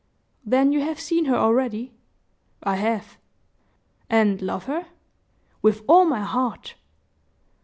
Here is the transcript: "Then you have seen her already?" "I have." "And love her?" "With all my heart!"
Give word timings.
"Then 0.43 0.71
you 0.71 0.79
have 0.81 0.99
seen 0.99 1.25
her 1.25 1.35
already?" 1.35 1.93
"I 2.63 2.77
have." 2.77 3.19
"And 4.09 4.41
love 4.41 4.63
her?" 4.63 4.87
"With 5.61 5.83
all 5.87 6.05
my 6.05 6.21
heart!" 6.21 6.73